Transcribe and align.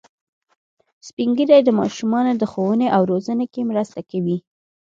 سپین 1.07 1.29
ږیری 1.37 1.59
د 1.65 1.69
ماشومانو 1.79 2.31
د 2.37 2.43
ښوونې 2.51 2.87
او 2.95 3.01
روزنې 3.11 3.45
کې 3.53 3.61
مرسته 3.71 3.99
کوي 4.11 4.37